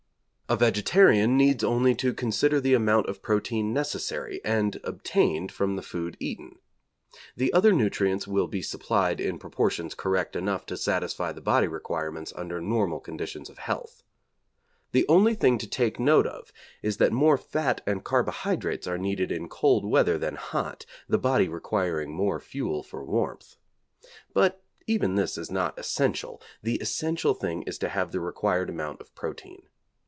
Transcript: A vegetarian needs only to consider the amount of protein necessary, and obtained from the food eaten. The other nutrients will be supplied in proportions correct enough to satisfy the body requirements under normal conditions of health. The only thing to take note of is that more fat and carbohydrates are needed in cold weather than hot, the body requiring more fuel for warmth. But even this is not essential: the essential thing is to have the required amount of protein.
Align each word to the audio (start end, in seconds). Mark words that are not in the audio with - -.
A 0.49 0.57
vegetarian 0.57 1.37
needs 1.37 1.63
only 1.63 1.95
to 1.95 2.13
consider 2.13 2.59
the 2.59 2.73
amount 2.73 3.05
of 3.07 3.21
protein 3.21 3.71
necessary, 3.71 4.41
and 4.43 4.81
obtained 4.83 5.49
from 5.49 5.77
the 5.77 5.81
food 5.81 6.17
eaten. 6.19 6.59
The 7.37 7.53
other 7.53 7.71
nutrients 7.71 8.27
will 8.27 8.47
be 8.47 8.61
supplied 8.61 9.21
in 9.21 9.39
proportions 9.39 9.95
correct 9.95 10.35
enough 10.35 10.65
to 10.65 10.75
satisfy 10.75 11.31
the 11.31 11.39
body 11.39 11.67
requirements 11.69 12.33
under 12.35 12.59
normal 12.59 12.99
conditions 12.99 13.49
of 13.49 13.59
health. 13.59 14.03
The 14.91 15.05
only 15.07 15.35
thing 15.35 15.57
to 15.59 15.67
take 15.69 16.01
note 16.01 16.27
of 16.27 16.51
is 16.81 16.97
that 16.97 17.13
more 17.13 17.37
fat 17.37 17.81
and 17.87 18.03
carbohydrates 18.03 18.87
are 18.87 18.97
needed 18.97 19.31
in 19.31 19.47
cold 19.47 19.85
weather 19.85 20.17
than 20.17 20.35
hot, 20.35 20.85
the 21.07 21.17
body 21.17 21.47
requiring 21.47 22.13
more 22.13 22.41
fuel 22.41 22.83
for 22.83 23.05
warmth. 23.05 23.55
But 24.33 24.61
even 24.85 25.15
this 25.15 25.37
is 25.37 25.49
not 25.49 25.79
essential: 25.79 26.41
the 26.61 26.75
essential 26.81 27.33
thing 27.33 27.61
is 27.61 27.77
to 27.77 27.87
have 27.87 28.11
the 28.11 28.19
required 28.19 28.69
amount 28.69 28.99
of 28.99 29.15
protein. 29.15 29.61